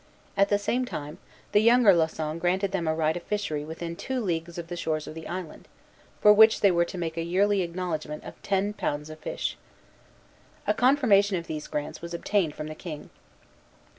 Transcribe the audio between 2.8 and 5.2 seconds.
a right of fishery within two leagues of the shores of